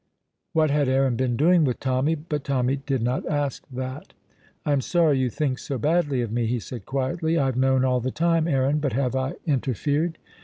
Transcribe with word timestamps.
What 0.53 0.71
had 0.71 0.89
Aaron 0.89 1.15
been 1.15 1.37
doing 1.37 1.63
with 1.63 1.79
Tommy? 1.79 2.15
But 2.15 2.43
Tommy 2.43 2.77
did 2.77 3.03
not 3.03 3.23
ask 3.29 3.67
that. 3.67 4.13
"I 4.65 4.71
am 4.73 4.81
sorry 4.81 5.19
you 5.19 5.29
think 5.29 5.59
so 5.59 5.77
badly 5.77 6.21
of 6.23 6.31
me," 6.31 6.47
he 6.47 6.59
said 6.59 6.87
quietly. 6.87 7.37
"I 7.37 7.45
have 7.45 7.55
known 7.55 7.85
all 7.85 7.99
the 7.99 8.09
time, 8.09 8.47
Aaron, 8.47 8.79
but 8.79 8.93
have 8.93 9.15
I 9.15 9.35
interfered?" 9.45 10.17